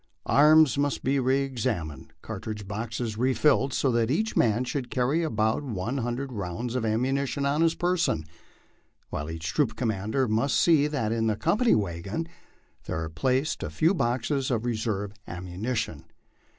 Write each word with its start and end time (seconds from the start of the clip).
Arms 0.25 0.79
must 0.79 1.03
be 1.03 1.17
reex^ 1.17 1.59
amined, 1.71 2.09
cartridge 2.23 2.67
boxes 2.67 3.19
refilled, 3.19 3.71
so 3.71 3.91
that 3.91 4.09
each 4.09 4.35
man 4.35 4.63
should 4.63 4.89
carry 4.89 5.21
about 5.21 5.61
one 5.61 5.99
hun 5.99 6.15
dred 6.15 6.33
rounds 6.33 6.73
of 6.73 6.83
ammunition" 6.83 7.45
on 7.45 7.61
his 7.61 7.75
person," 7.75 8.23
while 9.11 9.29
each 9.29 9.49
troop 9.53 9.75
commander 9.75 10.27
must 10.27 10.59
see 10.59 10.87
that 10.87 11.11
in 11.11 11.27
the 11.27 11.35
company 11.35 11.75
wagon 11.75 12.27
there 12.85 12.99
are 12.99 13.09
placed 13.09 13.61
a 13.61 13.69
few 13.69 13.93
boxes 13.93 14.49
of 14.49 14.65
reserve 14.65 15.13
am 15.27 15.45
munition. 15.45 16.05